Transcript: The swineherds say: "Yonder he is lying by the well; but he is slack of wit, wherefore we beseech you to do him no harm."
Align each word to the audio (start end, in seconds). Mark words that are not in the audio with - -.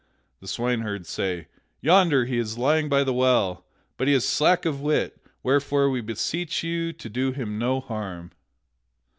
The 0.39 0.47
swineherds 0.47 1.07
say: 1.07 1.45
"Yonder 1.79 2.25
he 2.25 2.39
is 2.39 2.57
lying 2.57 2.89
by 2.89 3.03
the 3.03 3.13
well; 3.13 3.67
but 3.97 4.07
he 4.07 4.15
is 4.15 4.27
slack 4.27 4.65
of 4.65 4.81
wit, 4.81 5.21
wherefore 5.43 5.91
we 5.91 6.01
beseech 6.01 6.63
you 6.63 6.91
to 6.93 7.07
do 7.07 7.33
him 7.33 7.59
no 7.59 7.79
harm." 7.81 8.31